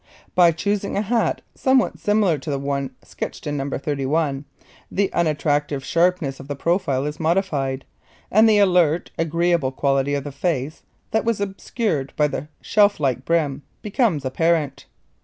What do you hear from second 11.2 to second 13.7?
was obscured by the shelf like brim,